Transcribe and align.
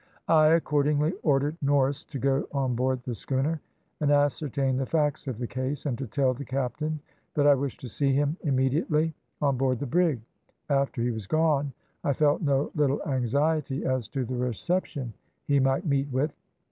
I 0.29 0.47
accordingly 0.47 1.13
ordered 1.21 1.57
Norris 1.61 2.03
to 2.05 2.17
go 2.17 2.47
on 2.53 2.73
board 2.73 3.03
the 3.03 3.13
schooner 3.13 3.61
and 3.99 4.09
ascertain 4.09 4.75
the 4.77 4.85
facts 4.87 5.27
of 5.27 5.37
the 5.37 5.45
case, 5.45 5.85
and 5.85 5.95
to 5.99 6.07
tell 6.07 6.33
the 6.33 6.43
captain 6.43 6.99
that 7.35 7.45
I 7.45 7.53
wished 7.53 7.81
to 7.81 7.87
see 7.87 8.11
him 8.11 8.35
immediately 8.43 9.13
on 9.43 9.57
board 9.57 9.77
the 9.77 9.85
brig; 9.85 10.19
after 10.71 11.03
he 11.03 11.11
was 11.11 11.27
gone, 11.27 11.71
I 12.03 12.13
felt 12.13 12.41
no 12.41 12.71
little 12.73 13.03
anxiety 13.05 13.85
as 13.85 14.07
to 14.07 14.25
the 14.25 14.33
reception 14.37 15.13
he 15.45 15.59
might 15.59 15.85
meet 15.85 16.07
with. 16.11 16.33